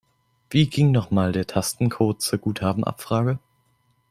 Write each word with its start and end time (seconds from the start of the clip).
Wie 0.49 0.65
ging 0.67 0.89
noch 0.91 1.11
mal 1.11 1.31
der 1.31 1.45
Tastencode 1.45 2.23
zur 2.23 2.39
Guthabenabfrage? 2.39 3.37